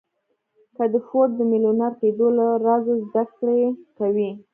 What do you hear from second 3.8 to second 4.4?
کوئ.